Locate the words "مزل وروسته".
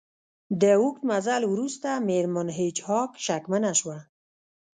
1.09-1.89